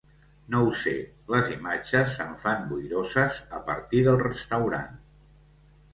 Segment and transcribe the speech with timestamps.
[0.53, 0.93] No ho sé,
[1.33, 5.01] les imatges se'm fan boiroses a partir del restaurant.